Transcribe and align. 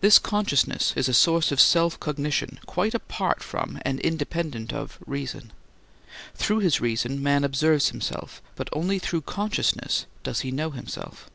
This 0.00 0.18
consciousness 0.18 0.92
is 0.96 1.08
a 1.08 1.14
source 1.14 1.52
of 1.52 1.60
self 1.60 2.00
cognition 2.00 2.58
quite 2.66 2.92
apart 2.92 3.40
from 3.40 3.78
and 3.82 4.00
independent 4.00 4.72
of 4.72 4.98
reason. 5.06 5.52
Through 6.34 6.58
his 6.58 6.80
reason 6.80 7.22
man 7.22 7.44
observes 7.44 7.90
himself, 7.90 8.42
but 8.56 8.68
only 8.72 8.98
through 8.98 9.20
consciousness 9.20 10.06
does 10.24 10.40
he 10.40 10.50
know 10.50 10.70
himself. 10.70 11.30